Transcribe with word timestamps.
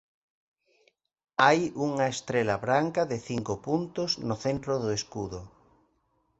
Hai 1.45 1.59
unha 1.87 2.05
estrela 2.15 2.55
branca 2.65 3.01
de 3.11 3.17
cinco 3.29 3.53
puntos 3.67 4.09
no 4.27 4.35
centro 4.45 4.73
do 4.83 4.89
escudo. 4.99 5.41